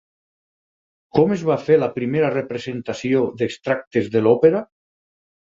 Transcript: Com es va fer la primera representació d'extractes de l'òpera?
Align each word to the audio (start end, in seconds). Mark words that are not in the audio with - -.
Com 1.17 1.33
es 1.35 1.43
va 1.49 1.57
fer 1.65 1.77
la 1.81 1.89
primera 1.97 2.31
representació 2.37 3.23
d'extractes 3.43 4.11
de 4.17 4.25
l'òpera? 4.27 4.65